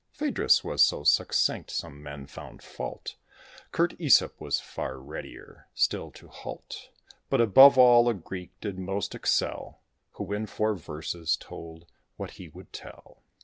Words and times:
Phædrus 0.17 0.63
was 0.63 0.81
so 0.81 1.03
succinct, 1.03 1.69
some 1.69 2.01
men 2.01 2.25
found 2.25 2.63
fault; 2.63 3.17
Curt 3.71 3.95
Æsop 3.99 4.31
was 4.39 4.59
far 4.59 4.97
readier 4.97 5.67
still 5.75 6.09
to 6.13 6.27
halt. 6.27 6.89
But, 7.29 7.39
above 7.39 7.77
all, 7.77 8.09
a 8.09 8.15
Greek 8.15 8.59
did 8.61 8.79
most 8.79 9.13
excel, 9.13 9.83
Who 10.13 10.33
in 10.33 10.47
four 10.47 10.73
verses 10.73 11.37
told 11.39 11.85
what 12.17 12.31
he 12.31 12.49
would 12.49 12.73
tell. 12.73 13.21